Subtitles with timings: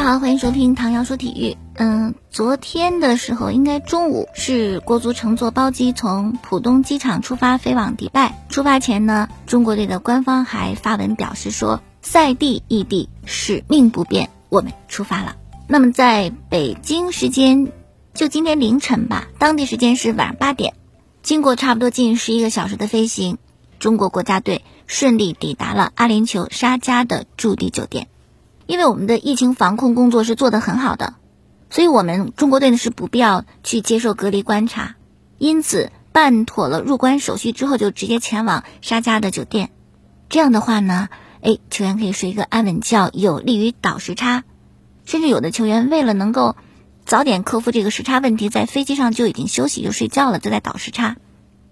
[0.00, 1.58] 家好，欢迎收听唐瑶说体育。
[1.74, 8.42] 嗯，昨天的时候，应该中午是国足乘坐包机从浦东机场出发飞往迪拜。
[8.48, 15.36] 出发前呢，中国队的官方还发文表示说，赛地异地，使命不变，我们出发了。
[15.68, 17.70] 那么在北京时间
[18.14, 20.72] 就今天凌晨吧，当地时间是晚上八点，
[21.22, 23.36] 经过差不多近十一个小时的飞行，
[23.78, 28.08] 中国国家队顺利抵达了阿联酋沙迦的驻地酒店。
[28.70, 31.14] 因为我们的疫情防控工作是做得很好的，
[31.70, 34.94] 所以我们中国队呢是不必要去接受隔离观察，
[35.38, 39.70] 因此办妥了入关手续之后，就直接前往沙加的酒店。
[40.28, 41.08] 这样的话呢，
[41.40, 44.44] 哎，球员可以睡一个安稳觉，有利于倒时差。
[45.04, 46.54] 甚至有的球员为了能够
[47.04, 51.16] 早点克服这个时差问题，在飞机上就已经休息就睡觉了，就在倒时差。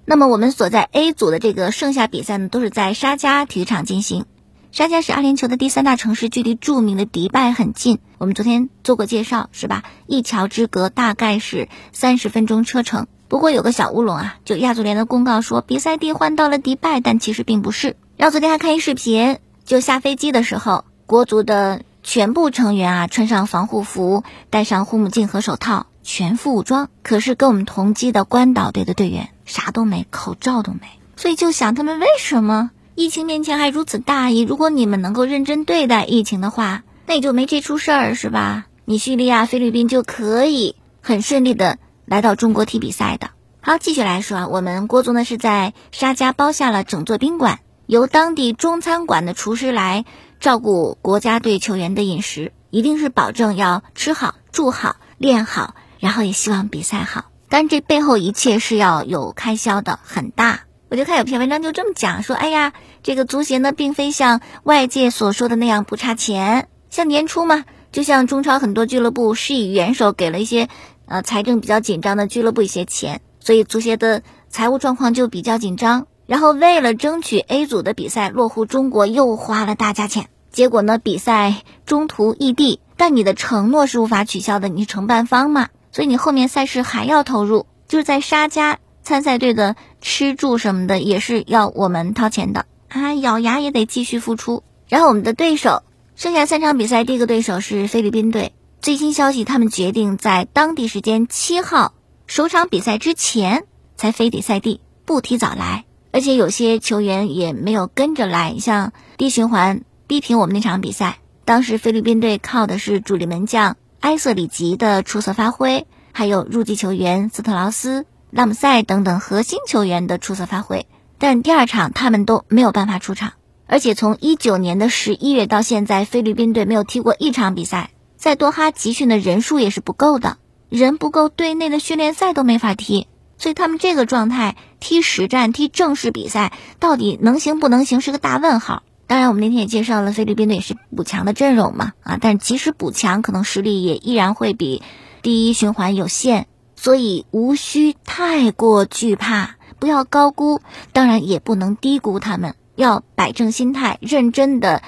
[0.04, 4.24] 那么我们所在 A 组的这个剩下比赛呢，都是在沙加体育场进行。
[4.70, 7.98] 沙迦是阿联酋的第三大城市，距离著名的迪拜很近。
[8.18, 9.82] 我们昨天做过介绍，是吧？
[10.06, 13.06] 一桥之隔，大概是三十分钟车程。
[13.28, 17.96] 不过有个小乌龙啊，就亚足联的公告说比赛地换到了迪拜，但其实并不是。
[18.18, 26.90] 然后昨天还看一视频，就下飞机的时候，国足的全部成员啊，穿上防护服，戴上护目镜和手套，全副武装。
[27.02, 30.80] 可是跟我们同机的关岛队的队员啥都没，口罩都没。
[31.16, 32.70] 所以就想他们为什么？
[32.98, 38.66] 疫情面前还如此大意，如果你们能够认真对待疫情的话，那也就没这出事儿，是吧？
[38.86, 43.30] 你叙利亚、菲律宾就可以很顺利的来到中国踢比赛的。
[43.60, 50.04] 好，继续来说啊，我们郭总呢是在沙家包下了整座宾馆，由当地中餐馆的厨师来
[50.40, 57.26] 照顾国家队球员的饮食，一定是保证要吃好、住好、练好，然后也希望比赛好。
[57.48, 60.62] 但这背后一切是要有开销的，很大。
[60.90, 62.72] 我就看有篇文章就这么讲说，哎呀，
[63.02, 66.68] 这个足协呢，并非像外界所说的那样不差钱。
[66.88, 70.68] 像年初嘛，就像中超很多俱乐部施以援手，给了一些
[71.04, 76.06] 呃财政比较紧张的俱乐部一些钱，所以足协的财务状况就比较紧张。
[76.26, 80.28] 然后为了争取 A 组的比赛落户中国，又花了大价钱。
[80.50, 88.78] 结果呢，比赛中途异地，但你的承诺是无法取消的，你是承办方嘛，所以你后面赛事还要投入，就是在沙加。
[89.00, 94.62] 参赛队的吃住什么的也是要我们掏钱的啊，咬牙也得继续付出。
[94.88, 95.82] 然后我们的对手
[96.16, 98.52] 剩下三场比赛，第一个对手是菲律宾队。
[98.80, 101.94] 最新消息，他们决定在当地时间七号
[102.26, 103.64] 首场比赛之前
[103.96, 105.84] 才飞抵赛地，不提早来。
[106.10, 118.06] 而且有些球员也没有跟着来，像低循环逼平我们那场比赛，当时菲律宾队靠的是主力门将埃瑟里吉的出色发挥，还有入籍球员斯特劳斯。
[118.30, 120.86] 拉姆塞等等核心球员的出色发挥，
[121.18, 123.32] 但第二场他们都没有办法出场，
[123.66, 130.36] 而且从一九年的十一月到现在，菲律宾队没有踢过一场比赛，在多哈集训的人数也是不够的，
[130.68, 133.06] 人不够，队内的训练赛都没法踢，
[133.38, 138.82] 所以他们这个状态踢实战、踢正式比赛到底能行不能行是个大问号。
[139.06, 144.82] 当然，我们那天也介绍了菲律宾队也是补强的阵容嘛，啊，但即使补强，可能实力也依然会比
[145.22, 146.46] 第一循环有限。
[146.80, 150.60] 所以无需太过惧怕，不要高估，
[150.92, 154.80] 当然也不能低估他们，要摆正心态，认真的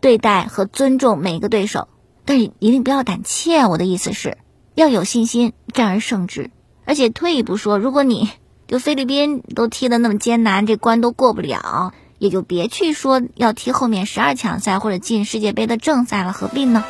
[0.00, 1.86] 对待和尊重每一个对手，
[2.24, 3.64] 但是一定不要胆怯。
[3.66, 4.36] 我的意思是，
[4.74, 6.50] 要有信心，战而胜之。
[6.84, 8.28] 而且退一步说，如果你
[8.66, 16.82] 就菲律宾都踢得那么艰难，这关都过不了，也就别去说要踢后面十二强赛或者进世界杯的正赛了，何必呢？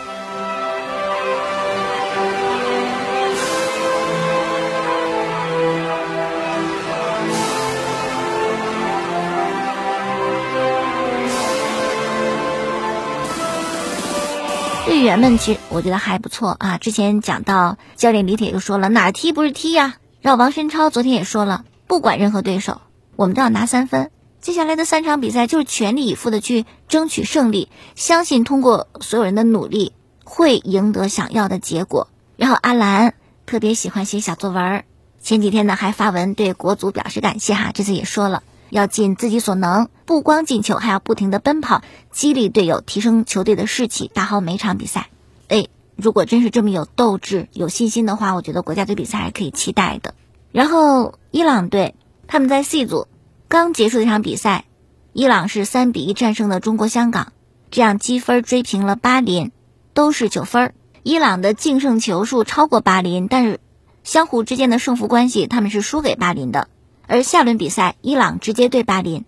[14.99, 16.77] 队员们其实我觉得还不错啊。
[16.77, 19.95] 之前讲到教练李铁就说了，哪踢不是踢呀。
[20.21, 22.81] 然后王申超昨天也说了，不管任何对手，
[23.15, 24.11] 我们都要拿三分。
[24.41, 29.93] 接下来的三场比赛就是全力以赴的去争取胜利，相信通过所有人的努力
[30.25, 32.09] 会赢得想要的结果。
[32.37, 33.15] 然后阿兰
[33.47, 34.83] 特别喜欢写小作文，
[35.23, 38.43] 前几天呢还发文对国足表示感谢哈，这次也说了。
[38.71, 45.09] 要尽自己所能，不光进球，还要不停的奔跑，激励队友，提升球队的士气，打好每场比赛。
[45.49, 45.67] 哎，
[45.97, 50.15] 如果真是这么有斗志、有信心的话，我觉得国家队比赛还可以期待的。
[50.53, 51.95] 然后伊朗队
[52.27, 53.07] 他们在 C 组
[53.49, 54.65] 刚结束一场比赛，
[55.13, 57.33] 伊朗是三比一战胜了中国香港，
[57.71, 59.53] 这样积分追平了巴林，
[59.95, 60.75] 都是九分。
[61.03, 63.61] 伊朗的净胜球数超过巴林，但是
[64.05, 66.69] 相互之间的胜负关系，他们是输给巴林的。
[67.09, 69.25] 而下轮比赛，伊朗直接对巴林，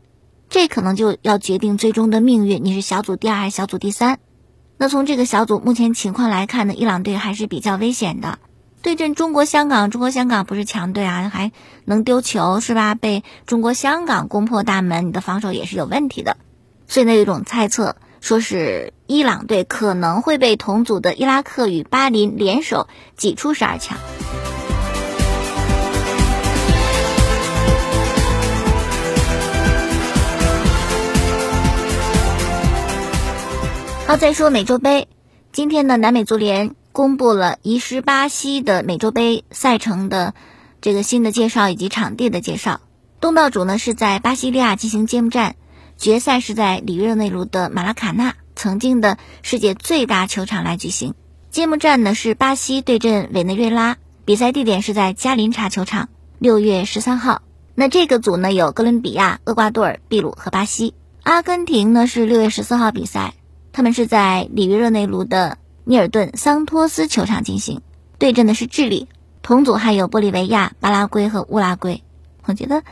[0.51, 2.63] 这可能就要决定最终的命运。
[2.63, 4.19] 你是小组第二还是小组第三？
[4.77, 8.39] 那从这个小组目前情况来看呢，伊朗队还是比较危险的。
[8.83, 11.53] 对阵中国香港，中国香港不是强队啊，还
[11.87, 12.95] 能丢球是吧？
[12.95, 16.37] 被中国香港攻破大门，你的防守也是有问题的。
[16.87, 23.97] 所以呢，有一种猜测，说是伊朗队可能会被同组的伊拉克与巴林联手挤出十二强。
[34.11, 35.07] 好，再说美洲杯，
[35.53, 36.75] 今天呢，南美足联。
[36.91, 40.35] 公布了遗失巴西的美洲杯赛程的
[40.81, 42.81] 这个新的介绍以及场地的介绍。
[43.21, 45.55] 东道主呢是在巴西利亚进行揭幕战，
[45.97, 51.15] 决赛是在里约热内卢的马拉卡纳，曾经的世界最大球场来举行。
[51.53, 56.09] 揭幕战呢是巴西对阵委内瑞拉，比赛地点是在加林查球场，
[56.41, 57.43] 六月十三号。
[57.77, 60.95] 那这个组呢有哥伦比亚、厄瓜多尔、秘鲁和巴西。
[61.23, 63.35] 阿根廷呢是六月十四号比赛，
[63.73, 65.59] 他们是在里约热内卢的。
[65.83, 67.81] 尼尔顿桑托斯球场进行
[68.19, 69.09] 对阵的是智利，
[69.43, 72.05] 同组还有玻利维亚、巴拉圭和乌拉圭。
[72.45, 72.85] 我觉得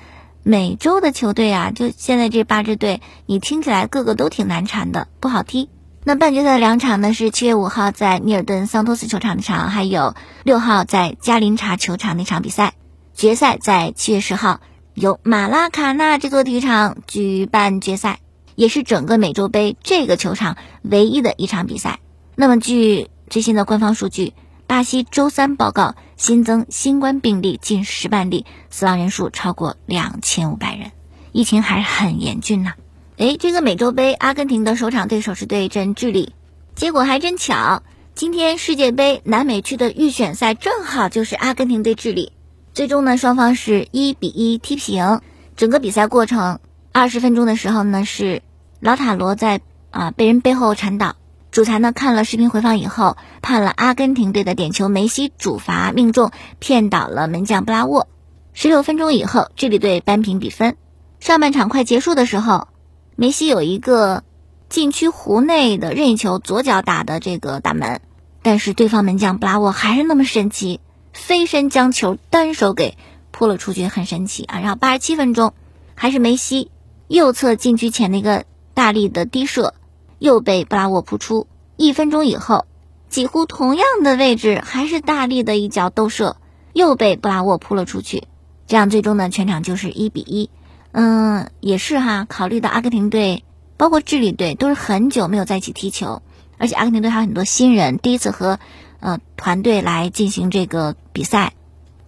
[0.42, 5.69] 美洲的球队啊，就现在这八支队，你听起来个个都挺难缠的，不好踢。
[6.02, 12.72] 那半决赛的两场呢，是七月五号在尼尔顿桑托斯球场那场，还有六号在加林查球场那场比赛。
[13.14, 14.60] 决赛在七月十号
[14.94, 18.20] 由马拉卡纳这座体育场举办决赛，
[18.58, 22.00] 也是整个美洲杯这个球场唯一的一场比赛。
[22.34, 24.34] 那么，据最新的官方数据，
[24.66, 30.90] 巴西周三报告新增新冠病例近十万例，死亡人数超过两千五百人，
[31.31, 32.72] 疫情还是很严峻呐。
[33.16, 36.32] 哎，这个美洲杯，阿根廷的首场对手是对阵智利，
[36.75, 37.84] 结果还真巧，
[38.16, 42.32] 今天世界杯南美区的预选赛正好就是阿根廷对智利，
[42.75, 45.20] 最终呢双方是一比一踢平。
[45.56, 46.58] 整个比赛过程
[46.90, 48.43] 二十分钟的时候呢，是
[48.80, 49.60] 老塔罗在
[49.90, 51.16] 啊被人背后铲倒。
[51.50, 58.06] 主裁呢看了视频回放以后，判了阿根廷队的点球，梅西主罚命中，骗倒了门将布拉沃。
[58.52, 60.76] 十六分钟以后，智利队扳平比分。
[61.20, 62.69] 上半场快结束的时候，
[63.16, 64.22] 梅西有一个
[64.69, 68.00] 禁区弧内的任意球，左脚打的这个打门，
[68.42, 70.80] 但是对方门将布拉沃还是那么神奇，
[71.12, 72.96] 飞身将球单手给
[73.30, 74.60] 扑了出去，很神奇啊！
[74.60, 75.54] 然后八十七分钟，
[75.94, 76.70] 还是梅西
[77.08, 78.44] 右侧禁区前的一个
[78.78, 79.75] 大力的低射。
[80.20, 81.46] 又被布拉沃扑出。
[81.76, 82.66] 一分钟以后，
[83.08, 86.36] 几乎同样的位置，还是大力的一脚兜射，
[86.72, 88.25] 又被布拉沃扑了出去。
[88.66, 90.50] 这样最终呢，全场就是一比一。
[90.90, 92.26] 嗯，也是哈。
[92.28, 93.44] 考虑到阿根廷队，
[93.76, 96.20] 包括智利队，都是很久没有在一起踢球，
[96.58, 98.58] 而且阿根廷队还有很多新人，第一次和
[98.98, 101.52] 呃团队来进行这个比赛，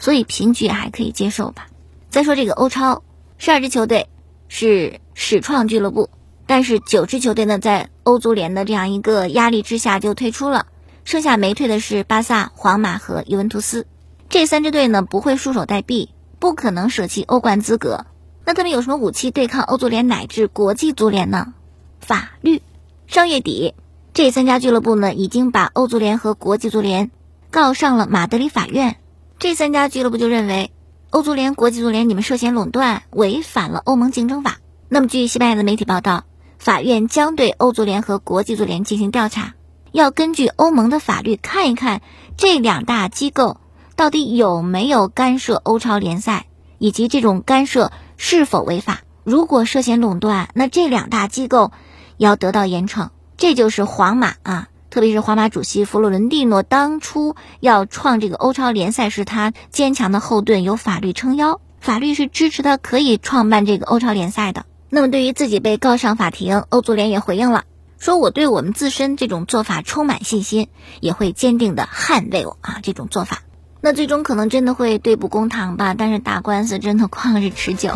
[0.00, 1.68] 所以平局还可以接受吧。
[2.08, 3.04] 再说这个欧超，
[3.38, 4.08] 十二支球队
[4.48, 6.10] 是始创俱乐部。
[6.50, 10.66] 但是九支球队呢，在欧足联的这样一个压力之下就退出了，
[11.04, 13.86] 剩下没退的是巴萨、皇马和尤文图斯。
[14.28, 16.08] 这三支队呢不会束手待毙，
[16.40, 18.04] 不可能舍弃欧冠资格。
[18.44, 21.54] 那他们有什么武器对抗欧足联乃至国际足联呢？
[22.00, 22.62] 法律。
[23.06, 23.74] 上月底，
[24.12, 27.12] 这三家俱乐部呢已经把欧足联和国际足联
[27.52, 28.96] 告上了马德里法院。
[29.38, 30.72] 这三家俱乐部就认为，
[31.10, 34.58] 欧足联、国际足联你们涉嫌垄断，违反了欧盟竞争法。
[34.88, 36.24] 那么，据西班牙的媒体报道。
[36.60, 39.54] 法院将对欧足联和国际足联进行调查，
[39.92, 42.02] 要根据欧盟的法律看一看
[42.36, 43.56] 这两大机构
[43.96, 46.44] 到底有没有干涉欧超联赛，
[46.76, 49.00] 以及这种干涉是否违法。
[49.24, 51.72] 如果涉嫌垄断，那这两大机构
[52.18, 53.08] 要得到严惩。
[53.38, 64.66] 这就是皇马啊，特别是皇马主席弗洛伦蒂诺当初要创这个欧超联赛时，他坚强的后盾有法律撑腰，法律是支持他可以创办这个欧超联赛的。
[64.92, 67.62] 那么，对于自己被告上法庭，欧足联也回应了，
[68.00, 70.68] 说我对我们自身这种做法充满信心，
[70.98, 73.42] 也会坚定的捍卫我啊这种做法。
[73.80, 77.92] 那最终可能真的会对簿公堂吧，但是打官司真的旷日持久。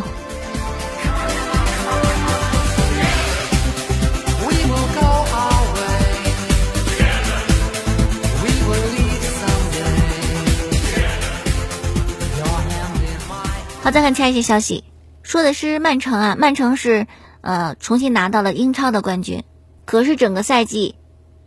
[13.83, 14.85] 好，再看下一些消息。
[15.25, 17.07] 说的是曼城啊，曼城是
[17.41, 19.43] 呃重新拿到了英超的冠军，
[19.87, 20.97] 可是整个赛季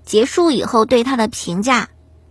[0.03, 1.89] 结束以后，对他的评价，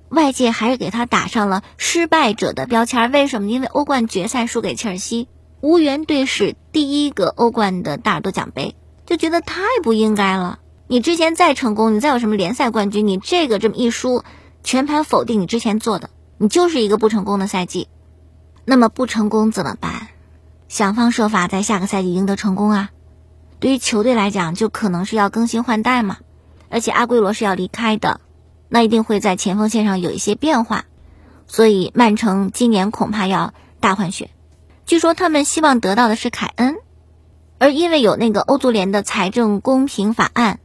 [0.09, 3.13] 外界还是给他打上了失败者的标签。
[3.13, 3.49] 为什么？
[3.49, 5.29] 因为欧冠决赛输给切尔西，
[5.61, 8.75] 无缘队史第一个欧冠的大耳朵奖杯，
[9.07, 10.59] 就觉得太不应该了。
[10.89, 14.25] 你之前再成功，你再有什么联赛冠军，你这个这么一输，
[14.65, 17.87] 全盘否定你之前做的，你就是一个不成功的赛季。
[18.65, 19.96] 那么不成功怎么办？
[20.69, 22.91] 想方设法在下个赛季赢得成功啊！
[23.61, 26.19] 对于球队来讲，就可能是要更新换代嘛。
[26.69, 28.21] 而且阿圭罗是要离开的，
[28.69, 30.85] 那一定会在前锋线上有一些变化，
[31.47, 34.31] 所以曼城今年恐怕要大换血。
[34.85, 36.77] 据说他们希望得到的是凯恩，
[37.59, 40.59] 而因为有那个欧足联的财政公平法案，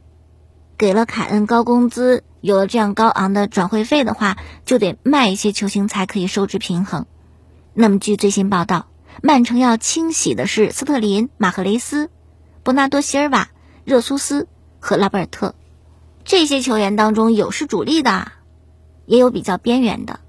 [0.76, 7.06] 给了凯恩高工资，有了这样高昂的转会费的话，就得卖一些球星才可以收支平衡。
[7.72, 8.86] 那么据最新报道，
[9.20, 12.10] 曼城要清洗的是斯特林、马赫雷斯、
[12.62, 13.50] 伯纳多·席尔瓦、
[13.84, 14.48] 热苏斯
[14.80, 15.54] 和拉波尔特。
[16.24, 18.32] 这些球员当中有是主力的，
[19.06, 20.20] 也有比较边缘的。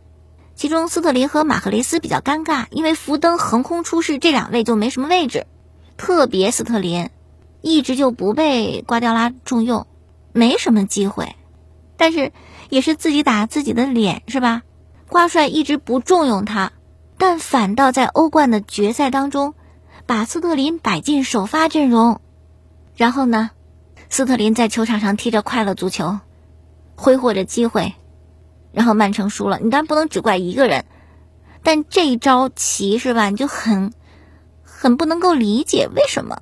[0.56, 5.48] 其中斯特林和马赫雷斯比较尴尬，因为福登横空出世，这两位就没什么位置。
[5.98, 7.10] 特别斯特林
[7.62, 9.88] 一直就不被瓜迪奥拉重用，
[10.32, 11.36] 没什么机会。
[11.98, 12.32] 但是
[12.70, 14.64] 也是自己打自己的脸，是吧？
[15.08, 16.72] 瓜帅一直不重用他，
[17.18, 19.54] 但反倒在欧冠的决赛当中
[20.06, 22.20] 把斯特林摆进首发阵容，
[22.96, 23.52] 然后呢？
[24.10, 26.20] 斯特林在球场上踢着快乐足球，
[26.96, 27.94] 挥霍着机会，
[28.72, 29.60] 然后曼城输了。
[29.60, 30.86] 你当然不能只怪一个人，
[31.64, 33.30] 但这一招棋是吧？
[33.30, 33.92] 你就很
[34.62, 36.42] 很不能够理解为什么。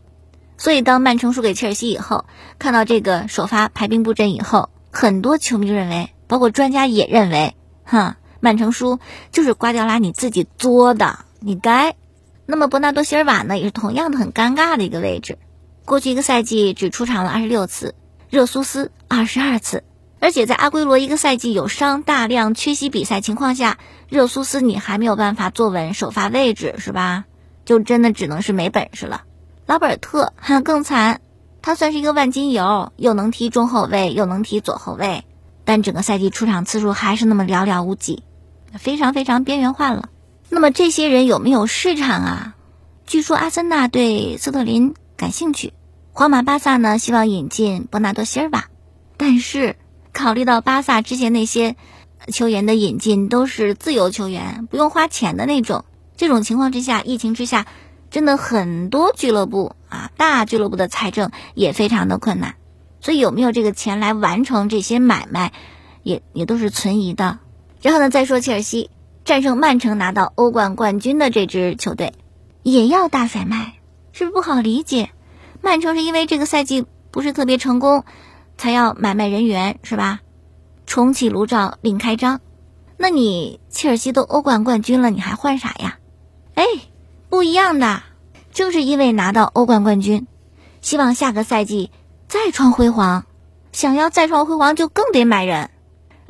[0.57, 2.25] 所以当曼城输给切尔西以后，
[2.59, 8.99] 看到这个首发排兵布阵以后，很多球迷认为，包括专家也认为，哈，曼城输
[9.31, 11.95] 就是瓜迪奥拉你自己作的，你该。
[12.45, 15.37] 那么伯纳多·席尔瓦呢，也是同样的很尴尬的一个位置。
[15.85, 17.95] 过去一个赛季只出场了二十六次，
[18.29, 19.83] 热苏斯二十二次，
[20.19, 23.77] 而且在阿圭罗一个赛季有伤、大量缺席比赛情况下，
[24.09, 27.25] 热苏斯你还没有办法坐稳首发位置，是吧？
[27.63, 29.21] 就真的只能是没本事了。
[29.65, 31.21] 拉波尔特还更惨，
[31.61, 35.23] 他算是一个万金油，又能踢中后卫，又能踢左后卫，
[35.63, 38.23] 但整个赛季出场次数还是那么寥寥无几，
[38.77, 40.09] 非常非常边缘化了。
[40.49, 42.55] 那么这些人有没有市场啊？
[43.05, 44.93] 据说阿森纳对斯特林。
[45.17, 45.73] 感兴趣，
[46.13, 46.97] 皇马、巴萨呢？
[46.97, 48.65] 希望引进伯纳多·席尔瓦，
[49.17, 49.75] 但是
[50.13, 51.75] 考虑到巴萨之前那些
[52.33, 55.85] 球员的引进都是自由球员，不用花钱的那种，
[56.17, 57.67] 这种情况之下，疫情之下，
[58.09, 62.55] 真的很多俱乐部啊，大俱乐部的财政也非常的困难，
[62.99, 65.53] 所以有没有这个钱来完成这些买卖，
[66.01, 67.37] 也也都是存疑的。
[67.81, 68.89] 然后呢，再说切尔西
[69.25, 72.13] 战胜曼城拿到欧冠冠军的这支球队，
[72.63, 73.73] 也要大甩卖。
[74.13, 75.09] 是不是不好理解？
[75.61, 78.03] 曼城是因为这个赛季不是特别成功，
[78.57, 80.19] 才要买卖人员是吧？
[80.85, 82.39] 重启炉灶另开张。
[82.97, 85.97] 那你切尔西都欧冠冠军了，你还换啥呀？
[86.53, 86.65] 哎，
[87.29, 88.03] 不一样的，
[88.51, 90.27] 正是因为拿到欧冠冠军，
[90.81, 91.89] 希望下个赛季
[92.27, 93.25] 再创辉煌。
[93.71, 95.70] 想要再创辉煌，就更得买人。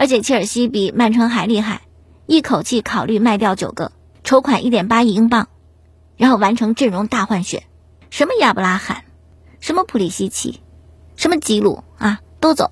[0.01, 1.83] 而且切尔西比曼城还厉害，
[2.25, 3.91] 一口气考虑卖掉九个，
[4.23, 5.47] 筹款一点八亿英镑，
[6.17, 7.65] 然后完成阵容大换血。
[8.09, 9.03] 什么亚布拉罕，
[9.59, 10.59] 什么普利西奇，
[11.15, 12.71] 什么吉鲁啊，都走。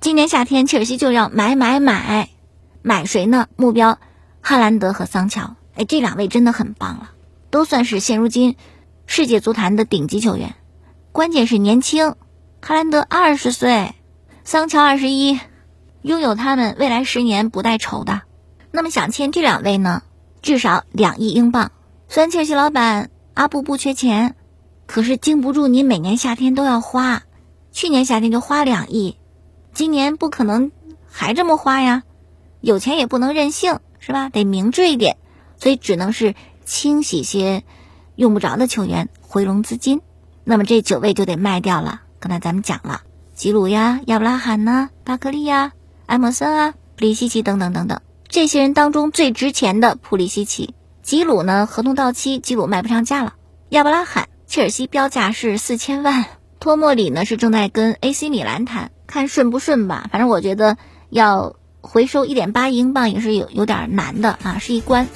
[0.00, 2.30] 今年夏天切尔西就要买买买，
[2.80, 3.48] 买谁呢？
[3.56, 3.98] 目标
[4.40, 5.56] 哈兰德和桑乔。
[5.74, 7.10] 哎，这两位真的很棒了，
[7.50, 8.56] 都算是现如今
[9.04, 10.54] 世界足坛的顶级球员。
[11.12, 12.14] 关键是年轻，
[12.62, 13.94] 哈兰德二十岁，
[14.42, 15.38] 桑乔二十一，
[16.02, 18.22] 拥有他们未来十年不带愁的。
[18.70, 20.02] 那么想签这两位呢，
[20.42, 21.72] 至少两亿英镑。
[22.08, 24.34] 虽然切尔西老板阿布不缺钱。
[24.84, 27.22] 可是经不住你每年夏天都要花，
[27.70, 29.16] 去年夏天就花两亿，
[29.72, 30.70] 今年不可能
[31.08, 32.02] 还这么花呀，
[32.60, 34.28] 有钱也不能任性，是吧？
[34.28, 35.16] 得明智一点，
[35.56, 36.34] 所以只能是
[36.66, 37.62] 清洗些
[38.16, 40.02] 用不着的球员，回笼资金。
[40.44, 42.02] 那么这九位就得卖掉了。
[42.20, 43.00] 刚才咱们讲了，
[43.34, 45.72] 吉鲁呀、亚布拉罕呐、巴克利呀、
[46.12, 53.32] 埃默森啊、普利西奇等等等等，这些人当中最值钱的普利西奇，吉鲁呢合同到期，吉鲁卖不上价了，
[53.70, 54.28] 亚伯拉罕。
[54.46, 56.26] 切尔西标价是四千万，
[56.60, 60.06] 托莫里呢是正在跟 AC 米兰谈，看顺不顺吧。
[60.12, 60.76] 反正我觉得
[61.08, 65.08] 要回收一点八亿英镑也是有有点难的啊，是一关。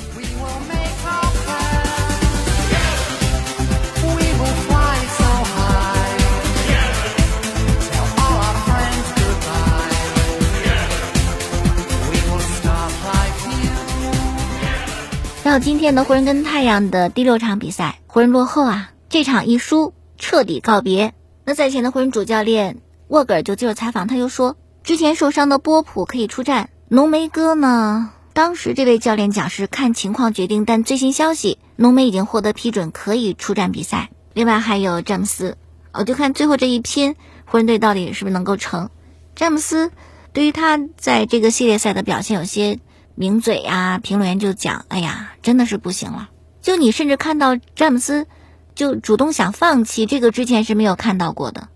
[15.47, 18.91] 然后今天的湖人跟太阳的第六场比赛，湖人落后啊。
[19.09, 21.15] 这场一输，彻底告别。
[21.45, 28.11] 那赛前的湖人主教练沃格尔就接受采访，他又说，之前受伤的波普可以出战，浓眉哥呢？
[28.33, 34.11] 当时这位教练讲是看情况决定，但最新消息，浓眉已经获得批准，可以出战比赛。
[34.35, 35.57] 另外还有詹姆斯，
[35.93, 38.91] 我就看最后这一拼，湖人队到底是不是能够成？
[39.37, 39.93] 詹姆斯
[40.33, 42.81] 对于他在这个系列赛的表现有些
[43.16, 46.30] 名嘴呀，评论员就讲，哎呀，真的是不行了。
[46.62, 48.28] 就你甚至看到詹姆斯。
[48.76, 51.68] 就主动想放弃，这个之前是没有看到过的，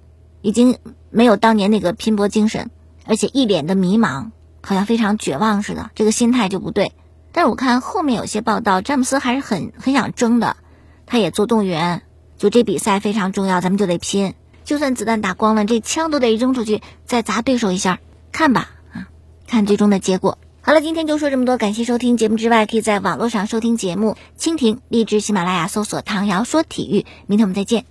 [0.43, 0.77] 已经
[1.09, 2.69] 没有当年那个拼搏精神，
[3.07, 6.93] 而且一脸的迷茫，好像非常绝望似的，这个心态就不对。
[7.33, 10.59] 但是我看后面有些报道，詹姆斯还是很很想争的，
[11.07, 12.03] 他也做动员，
[12.37, 17.99] 就这比赛非常重要，咱们就得拼，就算子弹打光了，这枪都得扔出去，再砸对手一下，
[18.31, 19.09] 看吧，啊，
[19.47, 20.37] 看最终的结果。
[20.63, 27.91] 好了，今天就说这么多，感谢收听节目之外，可以在网络上收听节目，蜻蜓、荔枝、喜马拉雅搜索“唐瑶说体育”，明天我们再见。